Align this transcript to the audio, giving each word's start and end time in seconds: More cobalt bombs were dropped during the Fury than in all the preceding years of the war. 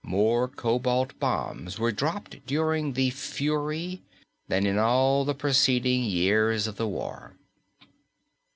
More 0.03 0.47
cobalt 0.47 1.19
bombs 1.19 1.77
were 1.77 1.91
dropped 1.91 2.43
during 2.47 2.93
the 2.93 3.11
Fury 3.11 4.01
than 4.47 4.65
in 4.65 4.79
all 4.79 5.25
the 5.25 5.35
preceding 5.35 6.01
years 6.05 6.65
of 6.65 6.75
the 6.75 6.87
war. 6.87 7.35